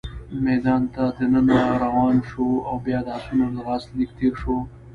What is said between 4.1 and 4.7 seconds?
تېر شوو.